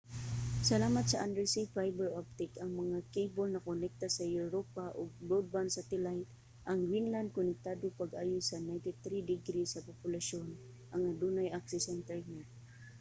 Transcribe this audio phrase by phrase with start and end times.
[0.69, 6.31] salamat sa undersea fiber optic ang mga kable nakonekta sa europa ug broadband satellite
[6.69, 10.47] ang greenland konektado pag-ayo sa 93% sa populasyon
[10.93, 12.47] ang adunay access sa internet